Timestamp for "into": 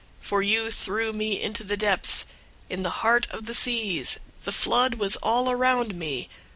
1.39-1.63